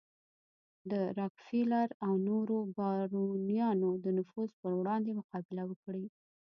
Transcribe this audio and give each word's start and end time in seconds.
د 0.91 0.93
راکفیلر 1.19 1.87
او 2.05 2.13
نورو 2.27 2.57
بارونیانو 2.77 3.89
د 4.05 4.05
نفوذ 4.17 4.49
پر 4.61 4.71
وړاندې 4.79 5.17
مقابله 5.19 5.63
وکړي. 5.67 6.05